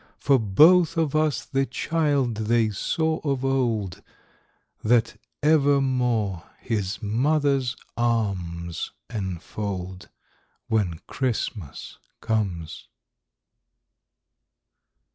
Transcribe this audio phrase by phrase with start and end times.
[0.17, 4.01] For both of us the child they saw of old,
[4.83, 10.09] That evermore his mother's arms enfold,
[10.67, 12.87] When Christmas comes.